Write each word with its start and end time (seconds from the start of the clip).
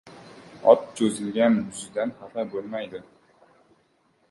•Ot 0.71 0.79
cho‘zilgan 1.01 1.59
yuzidan 1.67 2.15
xafa 2.23 2.47
bo‘lmaydi. 2.57 3.05